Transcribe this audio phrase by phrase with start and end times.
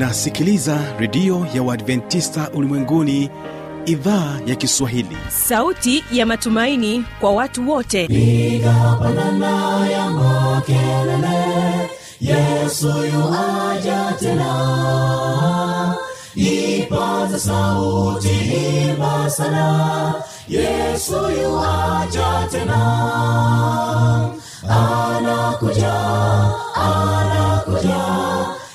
[0.00, 3.30] unasikiliza redio ya uadventista ulimwenguni
[3.86, 5.16] idhaa ya kiswahili.
[5.28, 8.06] Sauti ya matumaini kwa watu wote.
[8.08, 11.90] Piga pandana ya makelele
[12.20, 15.94] yesu yuaja tena.
[16.34, 18.28] Ipaza sauti
[18.88, 20.14] imba sana
[20.48, 22.80] yesu yuaja tena.
[24.68, 25.94] Anakuja
[26.74, 28.19] anakuja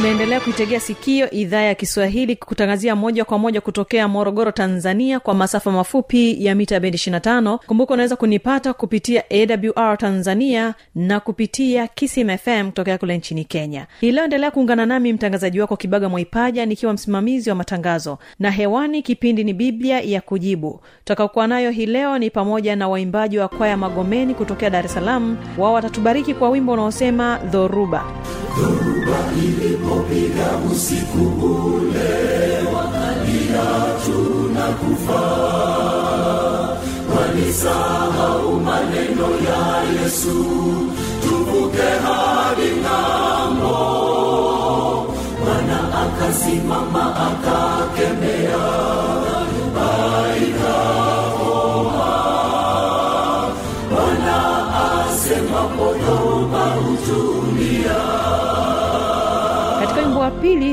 [0.00, 5.70] unaendelea kuitegea sikio idhaa ya kiswahili kutangazia moja kwa moja kutokea morogoro tanzania kwa masafa
[5.70, 12.98] mafupi ya mita bendi 25 kumbuka unaweza kunipata kupitia awr tanzania na kupitia kismfm kutokea
[12.98, 18.18] kule nchini kenya hii endelea kuungana nami mtangazaji wako kibaga mwaipaja nikiwa msimamizi wa matangazo
[18.38, 23.38] na hewani kipindi ni biblia ya kujibu tutakaokuwa nayo hii leo ni pamoja na waimbaji
[23.38, 28.04] wa kwaya magomeni kutokea dar es salaam wao watatubariki kwa wimbo unaosema dhoruba
[29.90, 35.22] ilipopiga usiku ule wakalia tunakufa.
[37.16, 40.44] Walisahau maneno ya yesu
[41.22, 43.78] tuvuke hadi ng'ambo.
[45.44, 48.19] Bwana akasimama akakemea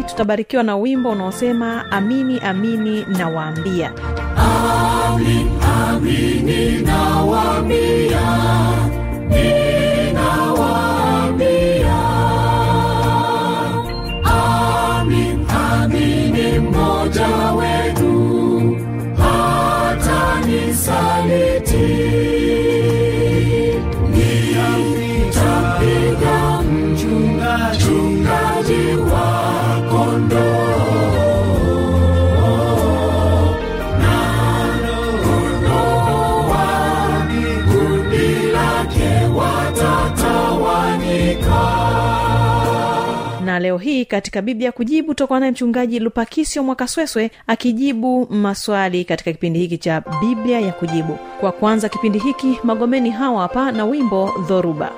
[0.08, 3.92] tutabarikiwa na wimbo unaosema amini amini na
[4.38, 5.50] Amin,
[5.88, 8.22] amini nawaambia,
[9.30, 11.98] ninawaambia.
[14.24, 17.28] Amin, amini mmoja.
[43.60, 49.78] Leo hii katika biblia kujibu tutakuwa naye mchungaji lupakisio mwakasweswe akijibu maswali katika kipindi hiki
[49.78, 51.18] cha biblia ya kujibu.
[51.40, 54.92] Kwa kwanza kipindi hiki magomeni hawa hapa na wimbo dhoruba.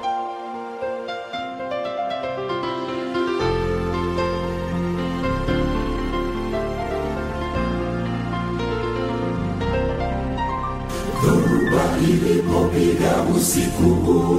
[12.10, 13.90] Ilipopiga usiku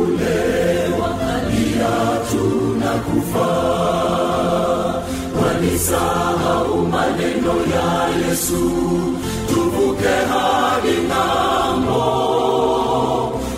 [0.01, 0.60] ule,
[8.31, 8.63] Yesu,
[9.51, 12.07] tuvuke hadi ng'ambo.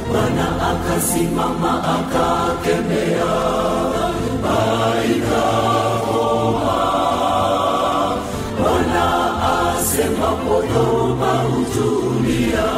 [0.08, 3.34] Bwana akasimama akakemea,
[5.12, 6.80] aikahoma.
[8.56, 9.06] Bwana
[9.52, 12.68] asema podhoruba hutulia.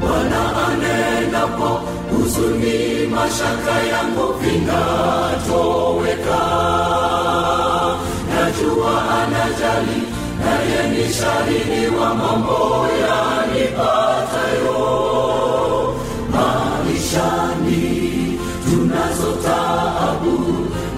[0.00, 1.70] Bwana anenapo
[2.12, 2.78] huzuni,
[3.14, 6.40] mashaka yangu vinatoweka.
[8.62, 10.02] Najua anajali,
[10.38, 14.80] naye ni shahidi wa mambo yanipatayo
[16.32, 17.82] maishani.
[18.70, 20.36] Tunazo taabu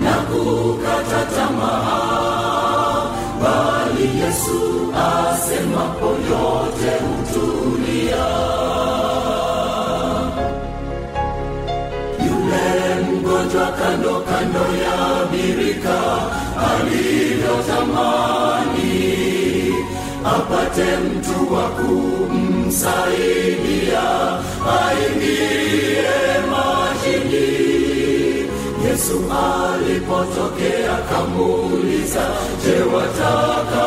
[0.02, 3.02] na kukata tamaa,
[3.42, 4.60] bali Yesu
[4.94, 6.92] asemapo yote
[13.54, 14.96] mgonjwa kando kando ya
[15.30, 15.98] birika
[16.70, 18.94] alivyotamani
[20.24, 22.76] apate mtu wa kumsaidia
[24.80, 26.08] aingie
[26.50, 27.48] majini.
[28.88, 32.24] Yesu alipotokea kamuuliza
[32.64, 33.86] je wataka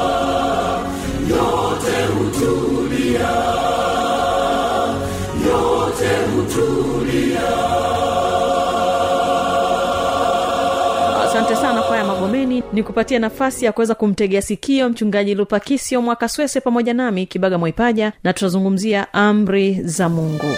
[12.21, 18.13] magomeni ni kupatia nafasi ya kuweza kumtegea sikio mchungaji lupakisio mwakaswese pamoja nami kibaga mwaipaja
[18.23, 20.55] na tutazungumzia amri za mungu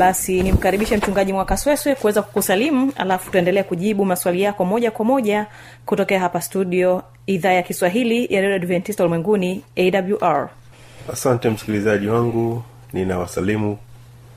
[0.00, 5.46] basi nimkaribishe mchungaji mwakasweswe kuweza kukusalimu alafu tuendelee kujibu maswali yako moja kwa moja
[5.86, 10.48] kutokea hapa studio idhaa ya kiswahili ya redio adventista ulimwenguni awr
[11.12, 12.62] asante msikilizaji wangu
[12.92, 13.78] ninawasalimu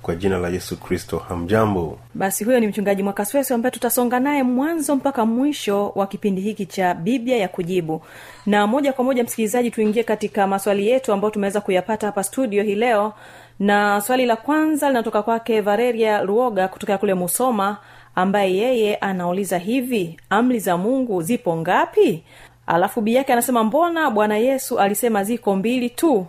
[0.04, 1.18] kwa jina la yesu kristo.
[1.18, 2.00] Hamjambo?
[2.14, 6.94] Basi huyo ni mchungaji mwakasweswe ambaye tutasonga naye mwanzo mpaka mwisho wa kipindi hiki cha
[6.94, 8.02] biblia ya kujibu.
[8.46, 12.76] Na moja kwa moja msikilizaji tuingie katika maswali yetu ambayo tumeweza kuyapata hapa studio hii
[12.76, 13.14] leo
[13.60, 17.78] na swali la kwanza linatoka kwake vareria ruoga kutokea kule musoma
[18.16, 22.24] ambaye yeye anauliza hivi amri za mungu zipo ngapi?
[22.68, 26.26] Alafu bii yake anasema mbona bwana yesu alisema ziko mbili tu?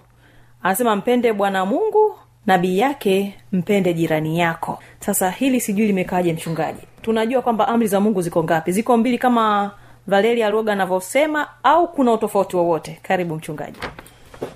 [0.62, 2.14] Anasema mpende bwana mungu
[2.46, 4.78] na bii yake mpende jirani yako.
[5.00, 6.80] Sasa hili sijui limekaaje mchungaji?
[7.02, 8.72] Tunajua kwamba amri za mungu ziko ngapi?
[8.72, 9.70] Ziko mbili kama
[10.06, 12.98] valeria ruoga anavyosema au kuna utofauti wowote?
[13.02, 13.78] Karibu mchungaji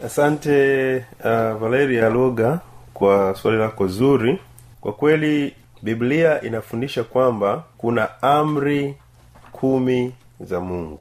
[0.07, 2.61] asante uh, valeria loga
[2.95, 4.39] kwa swali lako zuri.
[4.81, 8.95] Kwa kweli biblia inafundisha kwamba kuna amri
[9.53, 10.99] kumi za mungu.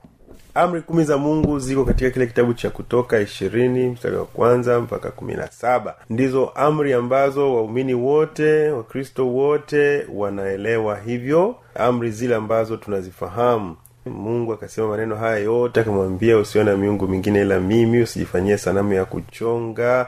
[0.56, 5.12] Amri kumi za mungu ziko katika kile kitabu cha kutoka ishirini mstari wa kwanza mpaka
[5.12, 5.96] kumi na saba.
[6.10, 11.56] Ndizo amri ambazo waumini wote wakristo wote wanaelewa hivyo.
[11.76, 13.76] Amri zile ambazo tunazifahamu
[14.08, 20.08] mungu akasema maneno haya yote akamwambia usione miungu mingine ila mimi usijifanyie sanamu ya kuchonga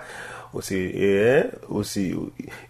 [0.53, 2.15] usi, eh, usi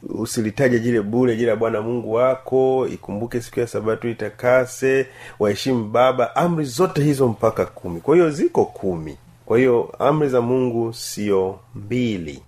[0.09, 2.87] usilitaje jile bule jile ya bwana mungu wako.
[2.93, 5.07] Ikumbuke siku ya sabato itakase
[5.39, 6.35] waheshimu baba.
[6.35, 7.99] Amri zote hizo mpaka kumi.
[8.01, 9.17] Kwa hiyo ziko kumi.
[9.45, 12.41] Kwa hiyo amri za mungu sio mbili.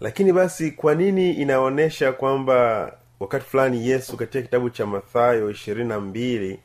[0.00, 6.00] Lakini basi kwa nini inaonyesha kwamba wakati fulani yesu katika kitabu cha mathayo ishirini na
[6.00, 6.58] mbili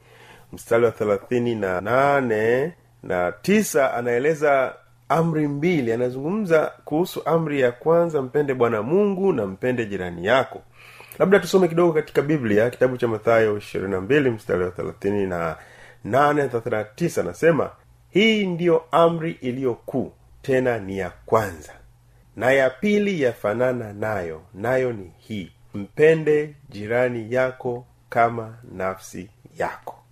[0.54, 2.74] mstari wa thelathini na nane
[3.04, 4.76] na tisa anaeleza
[5.10, 5.92] amri mbili.
[5.94, 10.62] Anazungumza kuhusu amri ya kwanza mpende bwana mungu na mpende jirani yako.
[11.20, 15.56] Labda tusome kidogo katika biblia kitabu cha mathayo ishirini na mbili mstari wa thelathini na
[16.04, 17.22] nane thelathini na tisa.
[17.22, 17.70] Anasema
[18.10, 21.74] hii ndiyo amri iliyokuu tena ni ya kwanza
[22.36, 30.03] na ya pili yafanana nayo nayo ni hii mpende jirani yako kama nafsi yako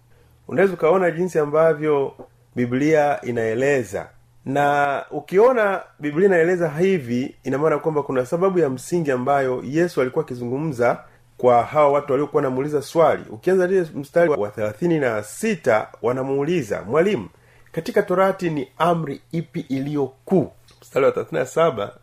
[0.52, 2.14] unaweza ukaona jinsi ambavyo
[2.56, 4.10] biblia inaeleza.
[4.46, 10.26] Na ukiona biblia inaeleza hivi ina maana kwamba kuna sababu ya msingi ambayo yesu alikuwa
[10.26, 11.04] akizungumza
[11.38, 13.24] kwa hawa watu waliokuwa wanamuuliza swali.
[13.30, 17.30] Ukianza lile mstari wa thelathini na sita wanamuuliza mwalimu
[17.72, 20.52] katika torati ni amri ipi iliyo kuu?
[20.82, 21.94] Mstari wa thelathini na saba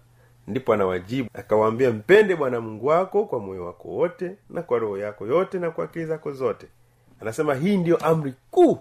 [0.47, 5.27] ndipo anawajibu akawaambia mpende bwana mungu wako kwa moyo wako wote na kwa roho yako
[5.27, 6.67] yote na kwa akili zako zote
[7.21, 8.79] anasema hii ndiyo amri kuu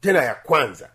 [0.00, 0.88] tena ya kwanza.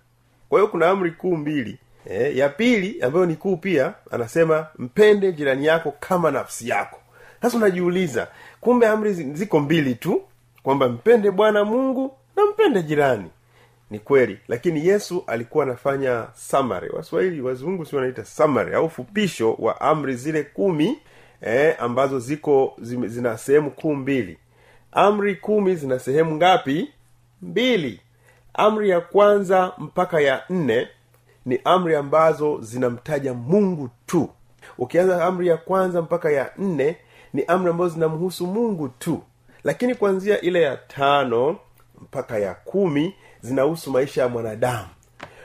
[0.49, 1.77] Kwa hiyo kuna amri kuu mbili
[2.09, 6.97] e, ya pili ambayo ni kuu pia anasema mpende jirani yako kama nafsi yako.
[7.41, 8.27] Sasa unajiuliza
[8.61, 10.21] kumbe amri ziko mbili tu
[10.63, 13.29] kwamba mpende bwana mungu na mpende jirani.
[13.89, 19.81] Ni kweli lakini yesu alikuwa anafanya samari waswahili wazungu si wanaita samari au fupisho wa
[19.81, 20.99] amri zile kumi
[21.41, 24.37] eh, ambazo ziko zina sehemu kuu mbili
[24.91, 26.89] amri kumi zina sehemu ngapi?
[27.41, 28.01] Mbili.
[28.53, 30.87] Amri ya kwanza mpaka ya nne
[31.45, 34.29] ni amri ambazo zinamtaja mungu tu.
[34.77, 36.95] Ukianza amri ya kwanza mpaka ya nne
[37.33, 39.21] ni amri ambazo zinamhusu mungu tu.
[39.63, 41.57] Lakini kuanzia ile ya tano
[42.01, 44.87] mpaka ya kumi zinahusu maisha ya mwanadamu.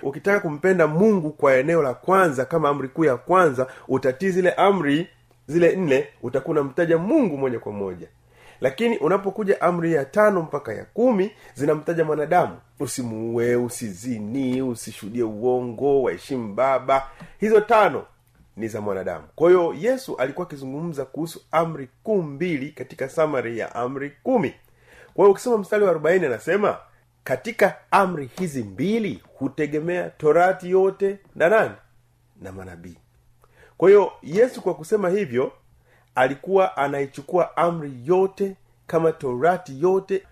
[0.03, 5.07] Ukitaka kumpenda mungu kwa eneo la kwanza kama amri kuu ya kwanza utatii zile amri
[5.47, 8.09] zile nne utakuwa unamtaja mungu moja kwa moja
[8.61, 12.59] lakini unapokuja amri ya tano mpaka ya kumi zinamtaja mwanadamu.
[12.81, 17.07] Usimuue usizini usishuhudie uongo waheshimu baba.
[17.39, 18.05] Hizo tano
[18.57, 19.25] ni za mwanadamu.
[19.35, 24.55] Kwa hiyo yesu alikuwa akizungumza kuhusu amri kuu mbili katika samari ya amri kumi.
[25.15, 26.79] Kwa hiyo ukisoma mstari wa arobaini anasema
[27.25, 31.75] katika amri hizi mbili hutegemea torati yote na nani?
[32.43, 32.99] Na manabii.
[33.77, 35.53] Kwa hiyo yesu kwa kusema hivyo
[36.17, 38.57] alikuwa anaichukua amri yote
[38.87, 40.23] kama torati yote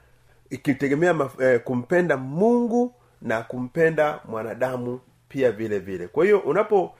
[0.50, 6.08] ikitegemea maf- eh, kumpenda mungu na kumpenda mwanadamu pia vile vile.
[6.08, 6.94] Kwa hiyo unapo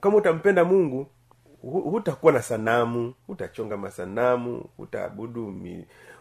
[0.00, 1.06] kama utampenda mungu
[1.62, 5.54] hutakuwa na sanamu hutachonga masanamu hutaabudu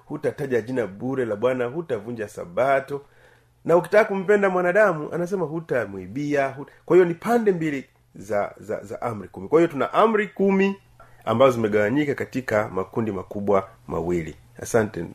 [0.05, 3.01] hutataja jina bure la bwana hutavunja sabato.
[3.65, 6.71] Na ukitaka kumpenda mwanadamu anasema hutamwibia huta...
[6.85, 9.47] kwa hiyo ni pande mbili za za za amri kumi.
[9.47, 10.75] Kwa hiyo tuna amri kumi
[11.25, 14.35] ambazo zimegawanyika katika makundi makubwa mawili.
[14.61, 15.05] Asante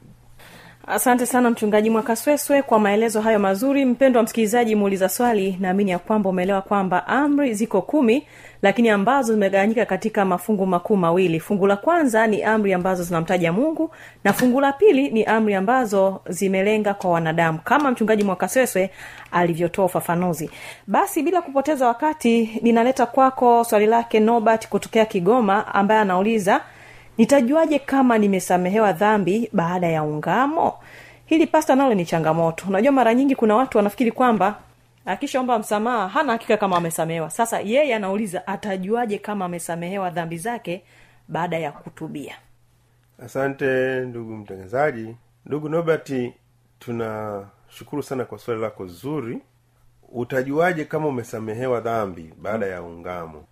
[0.87, 3.85] asante sana mchungaji mwakasweswe kwa maelezo hayo mazuri.
[3.85, 8.27] Mpendo wa msikilizaji muuliza swali naamini ya kwamba umeelewa kwamba amri ziko kumi
[8.63, 11.41] lakini ambazo zimegawanyika katika mafungu makuu mawili.
[11.41, 13.91] Fungu la kwanza ni amri ambazo zinamtaja mungu
[14.25, 18.91] na fungu la pili ni amri ambazo zimelenga kwa wanadamu kama mchungaji mwakasweswe
[19.33, 20.51] alivyotoa ufafanuzi.
[20.87, 26.61] Basi bila kupoteza wakati ninaleta kwako swali lake nobert kutokea kigoma ambaye anauliza
[27.19, 30.79] nitajuaje kama nimesamehewa dhambi baada ya ungamo?
[31.27, 32.65] Hili pasta nalo ni changamoto.
[32.69, 34.59] Unajua mara nyingi kuna watu wanafikiri kwamba
[35.07, 37.31] akishaomba msamaha hana hakika kama amesamehewa.
[37.31, 40.83] Sasa yeye anauliza atajuaje kama amesamehewa dhambi zake
[41.29, 42.35] baada ya kutubia?
[43.25, 45.17] Asante ndugu mtangazaji.
[45.47, 46.13] Ndugu nobert
[46.79, 49.39] tunashukuru sana kwa swali lako zuri.
[50.13, 53.45] Utajuaje kama umesamehewa dhambi baada ya ungamo?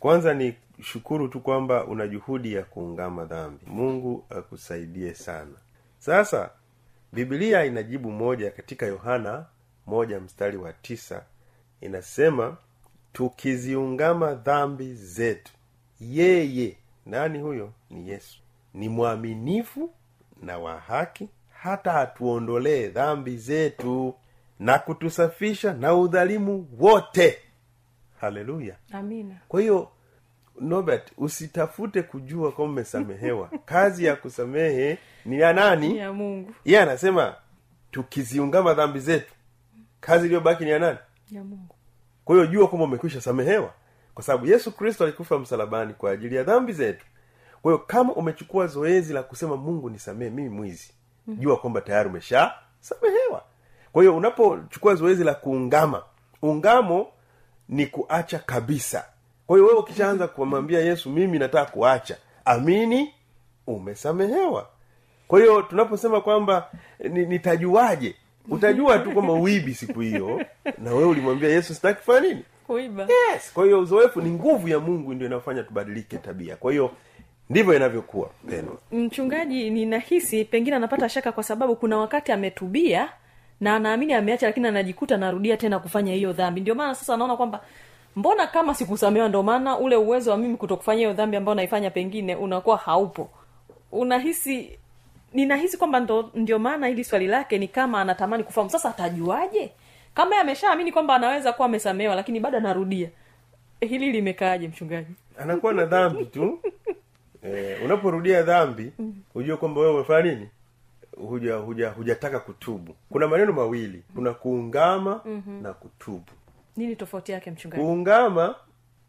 [0.00, 3.64] Kwanza ni shukuru tu kwamba una juhudi ya kuungama dhambi.
[3.66, 5.56] Mungu akusaidie sana.
[5.98, 6.50] Sasa
[7.12, 9.46] bibilia inajibu moja katika yohana
[9.86, 11.24] moja mstari wa tisa.
[11.80, 12.56] Inasema
[13.12, 15.52] tukiziungama dhambi zetu
[16.00, 17.72] yeye nani huyo?
[17.90, 18.38] Ni yesu.
[18.74, 19.90] Ni mwaminifu
[20.42, 21.28] na wa haki
[21.62, 24.14] hata atuondolee dhambi zetu
[24.58, 27.38] na kutusafisha na udhalimu wote.
[28.20, 28.76] Haleluya.
[28.92, 29.34] Amina.
[29.48, 29.88] Kwa hiyo
[30.60, 33.50] nobert usitafute kujua kwama umesamehewa.
[33.64, 35.96] Kazi ya kusamehe ni ya nani?
[35.98, 36.52] Ya mungu.
[36.64, 37.34] Iye anasema
[37.90, 39.34] tukiziungama dhambi zetu
[40.00, 40.98] kazi iliyobaki ni ya nani?
[41.30, 41.74] Ya mungu.
[42.24, 43.72] Kwa hiyo jua kwamba umekwisha samehewa.
[44.14, 47.06] Kwa sababu yesu kristo alikufa msalabani kwa ajili ya dhambi zetu.
[47.62, 50.92] Kwa hiyo kama umechukua zoezi la kusema mungu nisamehe mimi mwizi
[51.38, 53.42] jua kwamba tayari umesha samehewa
[53.92, 56.02] kwa hiyo unapochukua zoezi la kuungama
[56.42, 57.06] ungamo
[57.68, 59.04] ni kuacha kabisa
[59.50, 63.14] kwa hiyo wewe ukishaanza kumwambia yesu mimi nataka kuacha amini
[63.66, 64.68] umesamehewa.
[65.28, 66.70] Kwa hiyo tunaposema kwamba
[67.08, 68.14] ni- nitajuaje?
[68.48, 70.44] Utajua tu kwamba uibi siku hiyo
[70.78, 72.42] na wewe ulimwambia yesu sitaki kufanya nini?
[72.66, 73.02] Kuiba.
[73.02, 73.52] Yes.
[73.54, 76.56] Kwa hiyo uzoefu ni nguvu ya mungu ndio inayofanya tubadilike tabia.
[76.56, 76.90] Kwa hiyo
[77.50, 83.08] ndivyo inavyokuwa pendwa mchungaji ninahisi pengine anapata shaka kwa sababu kuna wakati ametubia
[83.60, 86.60] na anaamini ameacha lakini anajikuta anarudia tena kufanya hiyo dhambi.
[86.60, 87.60] Ndio maana sasa anaona kwamba
[88.16, 92.34] mbona kama sikusamewa ndio maana ule uwezo wa mimi kutokufanya hiyo dhambi ambayo naifanya pengine
[92.36, 93.30] unakuwa haupo?
[93.92, 94.78] Unahisi
[95.32, 98.70] ninahisi kwamba ndo, ndio maana hili swali lake ni kama anatamani kufahamu.
[98.70, 99.72] Sasa atajuaje?
[100.14, 103.10] Kama ameshaamini kwamba anaweza kuwa amesamewa lakini bado anarudia.
[103.80, 105.12] Hili limekaaje mchungaji?
[105.38, 106.58] Anakuwa na dhambi tu.
[107.42, 108.92] Eh, unaporudia dhambi
[109.34, 110.48] hujue kwamba wewe umefanya nini?
[111.28, 112.94] Huja huja hujataka kutubu.
[113.10, 114.02] Kuna maneno mawili.
[114.14, 115.62] Kuna kuungama mm-hmm.
[115.62, 116.24] na kutubu
[116.76, 118.54] nini tofauti yake mchungaji kuungama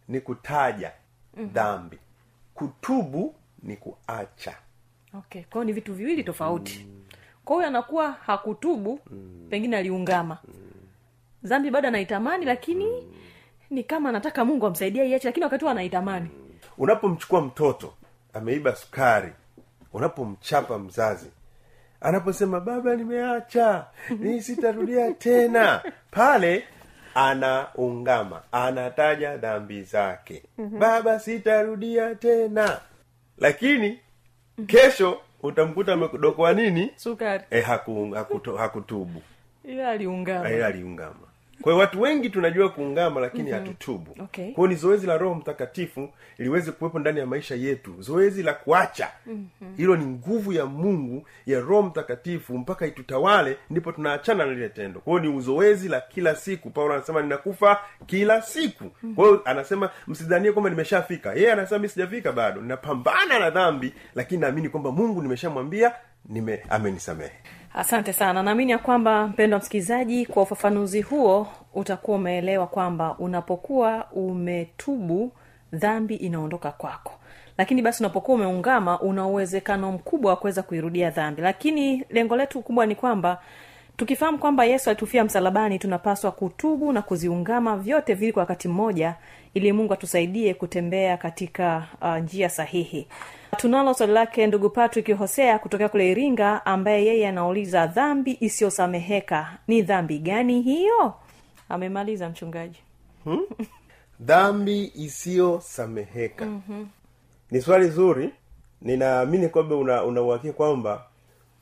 [0.08, 0.92] ni kutaja
[1.38, 1.98] dhambi
[2.54, 4.56] kutubu ni kuacha
[5.14, 7.02] okay kwao ni vitu viwili tofauti mm.
[7.46, 9.48] kwa huyo anakuwa hakutubu mm.
[9.50, 10.54] pengine aliungama mm.
[11.44, 13.14] dhambi bado anaitamani lakini mm.
[13.70, 16.30] ni kama anataka mungu amsaidia iache lakini wakati huo anaitamani
[16.78, 17.94] unapomchukua mtoto
[18.34, 19.34] ameiba sukari
[19.94, 21.32] unapomchapa mzazi
[22.02, 23.86] anaposema baba nimeacha
[24.20, 26.64] ni sitarudia tena pale
[27.16, 30.44] anaungama anataja dhambi zake.
[30.58, 32.80] Baba sitarudia tena.
[33.38, 34.00] Lakini
[34.68, 36.92] kesho utamkuta amedokoa nini?
[36.96, 37.44] Sukari.
[37.50, 39.22] E, haku, hakuto, hakutubu.
[39.66, 40.50] Ila aliungama.
[40.52, 41.16] Ila aliungama
[41.62, 43.60] kwa hiyo watu wengi tunajua kuungama lakini mm-hmm.
[43.66, 44.16] hatutubu.
[44.24, 44.52] Okay.
[44.52, 47.96] kwao ni zoezi la roho mtakatifu liweze kuwepo ndani ya maisha yetu.
[48.00, 49.10] Zoezi la kuacha.
[49.28, 49.76] Mm-hmm.
[49.78, 55.00] hilo ni nguvu ya mungu ya roho mtakatifu mpaka itutawale ndipo tunaachana na lile tendo.
[55.00, 56.70] Kwao ni uzoezi la kila siku.
[56.70, 58.90] Paulo anasema ninakufa kila siku.
[59.16, 61.34] Kwa hiyo anasema msidhanie kwamba nimeshafika.
[61.34, 62.62] Yeye anasema mi sijafika bado.
[62.62, 65.92] Ninapambana na dhambi lakini naamini kwamba mungu nimeshamwambia
[66.26, 67.32] nime amenisamehe
[67.74, 68.44] asante sana.
[68.44, 75.32] Naamini ya kwamba mpendo wa msikilizaji kwa ufafanuzi huo utakuwa umeelewa kwamba unapokuwa umetubu
[75.74, 77.14] dhambi inaondoka kwako.
[77.58, 81.42] Lakini basi unapokuwa umeungama una uwezekano mkubwa wa kuweza kuirudia dhambi.
[81.42, 83.42] Lakini lengo letu kubwa ni kwamba
[83.98, 89.16] tukifahamu kwamba yesu alitufia msalabani tunapaswa kutubu na kuziungama vyote vili kwa wakati mmoja
[89.54, 93.08] ili mungu atusaidie kutembea katika uh, njia sahihi.
[93.58, 99.82] Tunalo swali lake ndugu patrick hosea kutokea kule iringa ambaye yeye anauliza dhambi isiyosameheka ni
[99.82, 101.14] dhambi gani hiyo?
[101.70, 102.80] Amemaliza mchungaji.
[104.20, 106.46] Dhambi isiyosameheka.
[106.46, 106.88] Mm-hmm.
[107.52, 108.30] ni swali zuri.
[108.82, 111.06] Ninaamini kwamba una unauhakia kwamba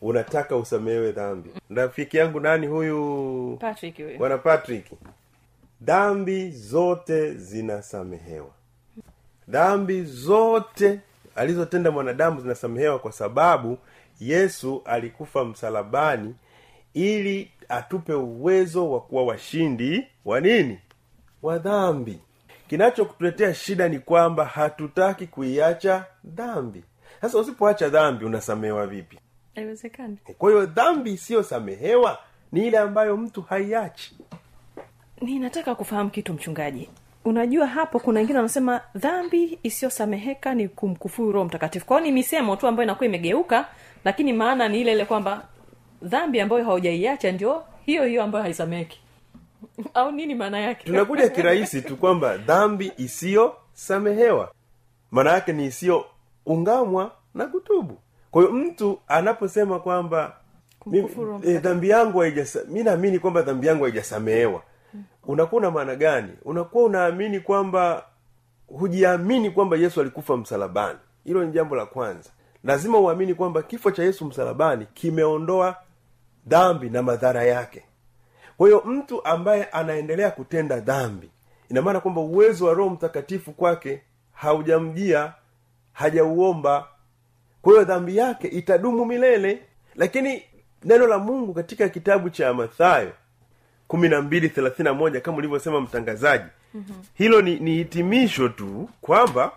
[0.02, 1.50] unataka usamehewe dhambi.
[1.70, 3.58] Rafiki yangu nani huyu?
[3.62, 4.18] Patrick huyu.
[4.18, 4.86] Bwana patrick
[5.82, 8.52] dhambi zote zinasamehewa.
[9.48, 11.00] Dhambi zote
[11.36, 13.78] alizotenda mwanadamu zinasamehewa kwa sababu
[14.20, 16.36] yesu alikufa msalabani
[16.94, 20.80] ili atupe uwezo wa kuwa washindi wa nini?
[21.42, 22.20] Wa dhambi.
[22.68, 26.84] Kinachokutuletea shida ni kwamba hatutaki kuiacha dhambi.
[27.22, 29.20] Sasa usipoacha dhambi unasamehewa vipi?
[29.56, 30.18] Haiwezekani.
[30.38, 32.18] Kwa hiyo dhambi isiyosamehewa
[32.52, 34.18] ni ile ambayo mtu haiachi
[35.22, 36.90] ninataka kufahamu kitu mchungaji.
[37.26, 41.86] Unajua hapo kuna wengine wanasema dhambi isiyosameheka ni kumkufuru roho mtakatifu.
[41.86, 43.66] Kwao ni misemo tu ambayo inakuwa imegeuka
[44.06, 45.42] lakini maana ni ile ile kwamba
[46.02, 49.00] dhambi ambayo haujaiacha ndio hiyo hiyo ambayo haisameheki.
[49.94, 50.84] Au nini maana yake?
[50.86, 54.52] Tunakuja kirahisi tu kwamba dhambi isiyosamehewa.
[55.12, 57.98] Maana yake ni isiyoungamwa na kutubu.
[58.32, 60.36] Kwa hiyo mtu anaposema kwamba
[61.46, 64.62] eh, dhambi yangu haijasa mi naamini kwamba dhambi yangu haijasamehewa
[65.30, 66.32] unakuwa una maana gani?
[66.46, 68.06] Unakuwa unaamini kwamba
[68.68, 71.00] hujiamini kwamba yesu alikufa msalabani.
[71.24, 72.30] Hilo ni jambo la kwanza.
[72.64, 75.76] Lazima uamini kwamba kifo cha yesu msalabani kimeondoa
[76.48, 77.84] dhambi na madhara yake.
[78.58, 81.30] Kwa hiyo mtu ambaye anaendelea kutenda dhambi
[81.70, 84.02] ina maana kwamba uwezo wa roho mtakatifu kwake
[84.34, 85.34] haujamjia
[85.94, 86.88] hajauomba.
[87.62, 89.64] Kwa hiyo dhambi yake itadumu milele.
[89.96, 90.44] Lakini
[90.84, 93.12] neno la mungu katika kitabu cha mathayo
[93.90, 96.46] kumi na mbili thelathini na moja kama ulivyosema mtangazaji.
[96.74, 97.04] Mm-hmm.
[97.14, 99.52] hilo ni, ni hitimisho tu kwamba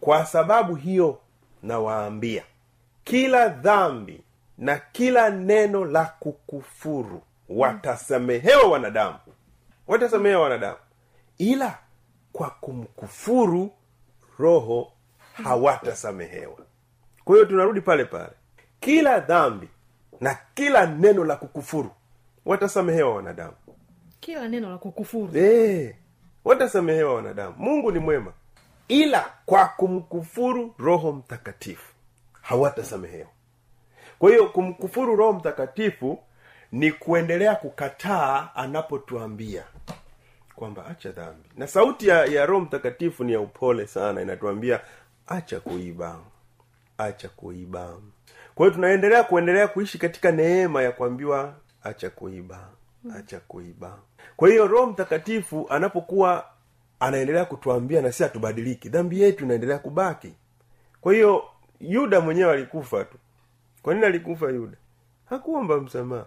[0.00, 1.18] kwa sababu hiyo
[1.62, 2.42] nawaambia
[3.04, 4.20] kila dhambi
[4.58, 9.18] na kila neno la kukufuru watasamehewa wanadamu.
[9.86, 10.76] Watasamehewa wanadamu.
[11.38, 11.78] Ila
[12.32, 13.70] kwa kumkufuru
[14.38, 14.92] roho
[15.44, 16.58] hawatasamehewa.
[17.24, 18.32] Kwa hiyo tunarudi pale pale.
[18.80, 19.68] Kila dhambi
[20.20, 21.90] na kila neno la kukufuru
[22.44, 23.52] watasamehewa wanadamu
[24.24, 25.94] kila neno la kukufuru Eh,
[26.44, 27.54] watasamehewa wanadamu.
[27.58, 28.32] Mungu ni mwema
[28.88, 31.92] ila kwa kumkufuru roho mtakatifu
[32.42, 33.28] hawatasamehewa.
[34.18, 36.18] Kwa hiyo kumkufuru roho mtakatifu
[36.72, 39.64] ni kuendelea kukataa anapotuambia
[40.56, 41.48] kwamba acha dhambi.
[41.56, 44.80] Na sauti ya, ya roho mtakatifu ni ya upole sana inatuambia
[45.26, 46.18] acha kuiba
[46.98, 47.94] acha kuiba.
[48.54, 52.68] Kwa hiyo tunaendelea kuendelea kuishi katika neema ya kuambiwa acha kuiba
[53.16, 53.98] acha kuiba.
[54.36, 56.44] Kwa hiyo roho mtakatifu anapokuwa
[57.00, 60.34] anaendelea kutuambia na si hatubadiliki dhambi yetu inaendelea kubaki.
[61.00, 61.42] Kwa hiyo
[61.80, 63.16] yuda mwenyewe alikufa tu.
[63.82, 64.76] Kwa nini alikufa yuda?
[65.24, 66.26] Hakuomba msamaha.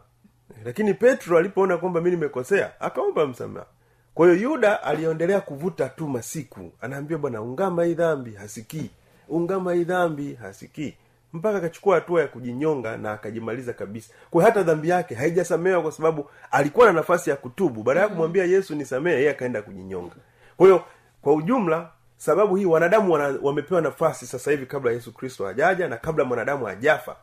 [0.65, 3.65] Lakini petro alipoona kwamba mi nimekosea akaomba msamaha.
[4.13, 6.71] Kwa hiyo yuda aliendelea kuvuta tu masiku.
[6.81, 8.89] Anaambia bwana ungama hii dhambi hasikii.
[9.29, 10.97] Ungama hii dhambi hasikii
[11.33, 14.13] mpaka akachukua hatua ya kujinyonga na akajimaliza kabisa.
[14.31, 17.83] Kwa hata dhambi yake haijasamewa kwa sababu alikuwa na nafasi ya kutubu.
[17.83, 20.15] Baada ya kumwambia yesu nisamehe yeye akaenda kujinyonga.
[20.57, 20.83] Kwa hiyo
[21.21, 25.97] kwa ujumla sababu hii wanadamu wana, wamepewa nafasi sasa hivi kabla yesu kristo hajaja na
[25.97, 27.15] kabla mwanadamu hajafa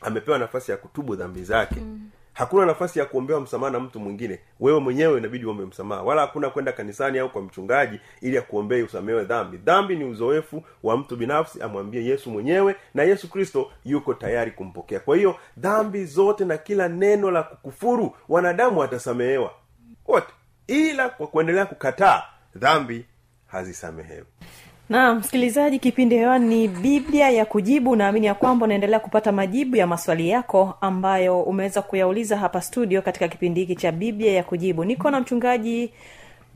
[0.00, 1.80] amepewa nafasi ya kutubu dhambi zake.
[1.80, 2.05] Mm.
[2.36, 4.38] Hakuna nafasi ya kuombewa msamaha na mtu mwingine.
[4.60, 6.02] Wewe mwenyewe inabidi uombe msamaha.
[6.02, 9.56] Wala hakuna kwenda kanisani au kwa mchungaji ili akuombee usamehewe dhambi.
[9.56, 15.00] Dhambi ni uzoefu wa mtu binafsi amwambie yesu mwenyewe na yesu kristo yuko tayari kumpokea.
[15.00, 19.50] Kwa hiyo dhambi zote na kila neno la kukufuru wanadamu watasamehewa.
[20.06, 20.32] Wote.
[20.66, 22.22] Ila kwa kuendelea kukataa
[22.56, 23.06] dhambi
[23.46, 24.26] hazisamehewi
[24.88, 27.96] na msikilizaji kipindi hewani ni biblia ya kujibu.
[27.96, 33.28] Naamini ya kwamba unaendelea kupata majibu ya maswali yako ambayo umeweza kuyauliza hapa studio katika
[33.28, 34.84] kipindi hiki cha biblia ya kujibu.
[34.84, 35.90] Niko na mchungaji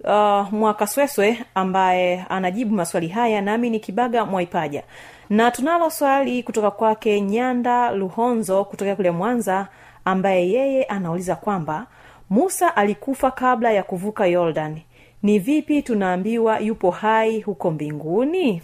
[0.04, 4.82] uh, mwakasweswe ambaye anajibu maswali haya nami ni kibaga mwaipaja.
[5.30, 9.66] Na tunalo swali kutoka kwake nyanda luhonzo kutokea kule mwanza
[10.04, 11.86] ambaye yeye anauliza kwamba
[12.30, 14.78] musa alikufa kabla ya kuvuka yordan
[15.22, 18.62] ni vipi tunaambiwa yupo hai huko mbinguni?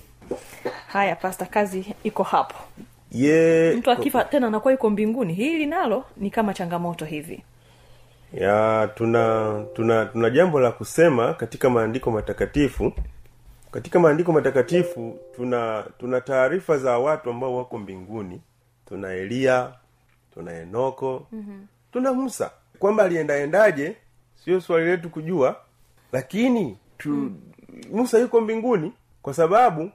[0.87, 2.55] Haya pasta kazi iko hapo.
[3.12, 5.33] Ye mtu akifa tena anakuwa yuko mbinguni.
[5.35, 7.42] Hili nalo ni kama changamoto hivi.
[8.33, 12.92] Ya tuna tuna tuna jambo la kusema katika maandiko matakatifu.
[13.71, 18.40] Katika maandiko matakatifu tuna tuna taarifa za watu ambao wako mbinguni.
[18.88, 19.73] Tuna eliya
[20.35, 21.27] tuna enoko.
[21.33, 21.66] Mm-hmm.
[21.92, 22.51] tuna musa.
[22.79, 23.97] Kwamba aliendaendaje
[24.45, 25.57] sio swali letu kujua
[26.12, 27.40] lakini tu, mm.
[27.92, 28.92] musa yuko mbinguni
[29.23, 29.90] kwa sababu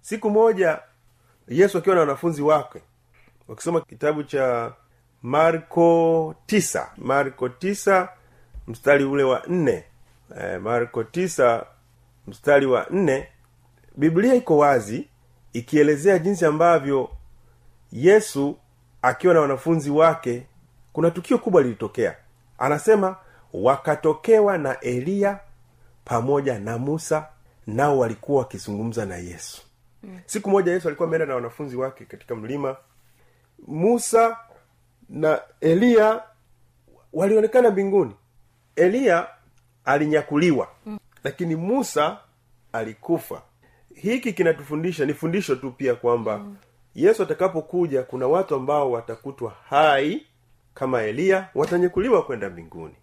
[0.00, 0.78] siku moja
[1.48, 2.82] yesu akiwa na wanafunzi wake
[3.48, 4.72] wakisoma kitabu cha
[5.22, 8.08] marko tisa marko tisa
[8.66, 9.84] mstari ule wa nne.
[10.40, 11.66] E, marko tisa
[12.26, 13.28] mstari wa nne.
[13.96, 15.08] Biblia iko wazi
[15.52, 17.10] ikielezea jinsi ambavyo
[17.92, 18.56] yesu
[19.02, 20.46] akiwa na wanafunzi wake
[20.92, 22.16] kuna tukio kubwa lilitokea.
[22.58, 23.16] Anasema
[23.52, 25.40] wakatokewa na eliya
[26.04, 27.28] pamoja na musa
[27.66, 29.62] nao walikuwa wakizungumza na yesu
[30.02, 30.20] mm.
[30.26, 32.76] siku moja yesu alikuwa ameenda na wanafunzi wake katika mlima
[33.66, 34.38] musa
[35.08, 36.22] na eliya
[37.12, 38.14] walionekana mbinguni
[38.76, 39.28] eliya
[39.84, 40.98] alinyakuliwa mm.
[41.24, 42.18] lakini musa
[42.72, 43.42] alikufa
[43.94, 46.56] hiki kinatufundisha ni fundisho tu pia kwamba mm.
[46.94, 50.26] yesu atakapokuja kuna watu ambao watakutwa hai
[50.74, 52.94] kama eliya watanyakuliwa kwenda mbinguni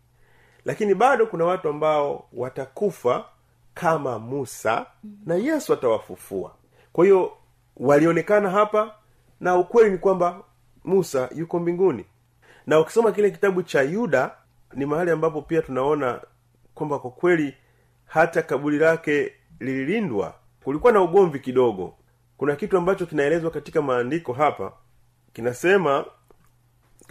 [0.66, 3.26] lakini bado kuna watu ambao watakufa
[3.74, 4.86] kama musa
[5.26, 6.56] na yesu atawafufua.
[6.94, 7.32] Kwa hiyo
[7.78, 8.96] walionekana hapa
[9.40, 10.44] na ukweli ni kwamba
[10.84, 12.06] musa yuko mbinguni.
[12.68, 14.32] Na ukisoma kile kitabu cha yuda
[14.74, 16.22] ni mahali ambapo pia tunaona
[16.76, 17.56] kwamba kwa kweli
[18.06, 21.96] hata kaburi lake lililindwa kulikuwa na ugomvi kidogo.
[22.38, 24.74] Kuna kitu ambacho kinaelezwa katika maandiko hapa
[25.34, 26.06] kinasema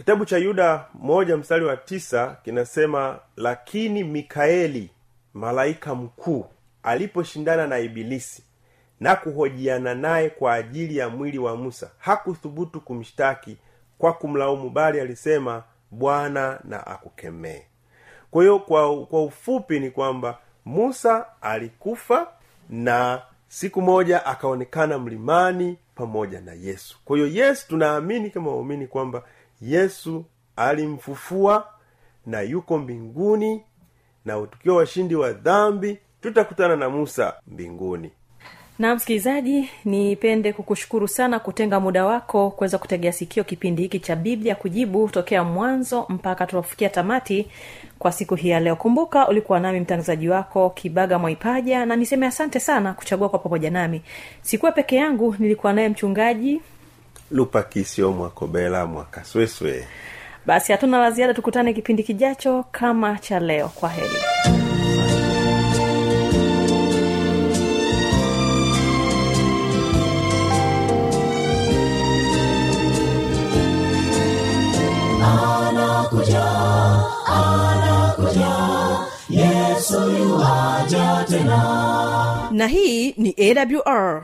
[0.01, 4.89] kitabu cha yuda moja mstari wa tisa kinasema lakini mikaeli
[5.33, 6.45] malaika mkuu
[6.83, 8.43] aliposhindana na ibilisi
[8.99, 13.57] na kuhojiana naye kwa ajili ya mwili wa musa hakuthubutu kumshtaki
[13.97, 17.61] kwa kumlaumu bali alisema bwana na akukemee
[18.31, 22.27] kwa hiyo kwa, ufupi ni kwamba musa alikufa
[22.69, 26.99] na siku moja akaonekana mlimani pamoja na yesu.
[27.05, 29.23] Kwa hiyo yesu tunaamini kama waumini kwamba
[29.61, 31.67] yesu alimfufua
[32.25, 33.63] na yuko mbinguni
[34.25, 38.11] na tukiwa washindi wa dhambi tutakutana na musa mbinguni.
[38.79, 44.55] Na msikilizaji nipende kukushukuru sana kutenga muda wako kuweza kutegea sikio kipindi hiki cha biblia
[44.55, 47.47] kujibu tokea mwanzo mpaka tunafikia tamati
[47.99, 48.75] kwa siku hii ya leo.
[48.75, 54.01] Kumbuka ulikuwa nami mtangazaji wako kibaga mwaipaja na niseme asante sana kuchagua kwa pamoja nami.
[54.41, 56.61] Sikuwa peke yangu nilikuwa naye mchungaji
[57.31, 59.87] lupakisio mwakobela mwakasweswe.
[60.45, 63.67] Basi hatuna la ziada tukutane kipindi kijacho kama cha leo.
[63.67, 64.15] Kwa heri.
[75.23, 76.45] Anakuja
[77.25, 78.51] anakuja.
[79.29, 80.01] Yesu
[81.29, 82.47] tena.
[82.51, 84.23] Na hii ni awr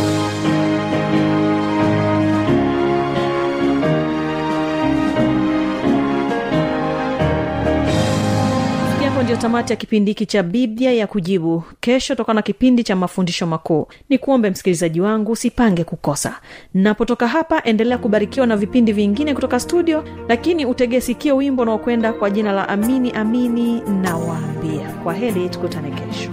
[9.21, 11.63] hapo ndio tamati ya kipindi hiki cha biblia ya kujibu.
[11.79, 13.87] Kesho toka na kipindi cha mafundisho makuu.
[14.09, 16.39] Ni kuombe msikilizaji wangu usipange kukosa.
[16.73, 22.51] Napotoka hapa endelea kubarikiwa na vipindi vingine kutoka studio lakini utegesikio wimbo unaokwenda kwa jina
[22.51, 24.89] la amini amini nawaambia.
[25.03, 26.31] Kwa heli tukutane kesho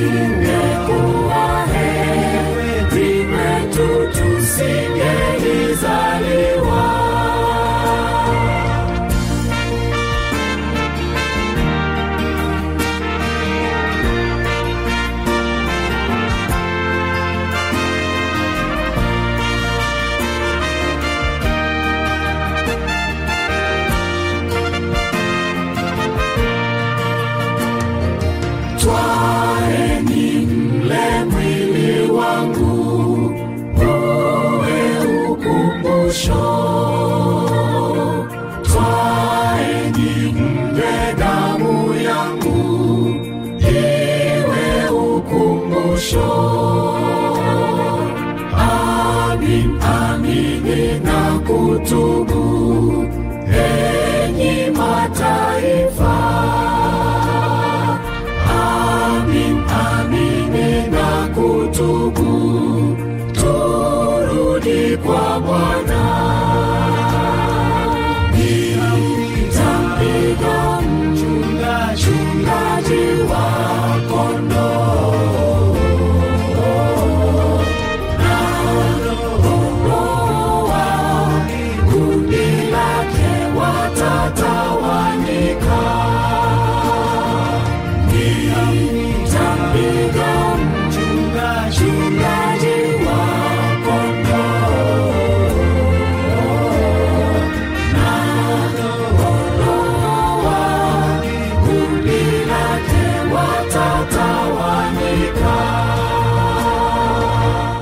[0.00, 0.39] you.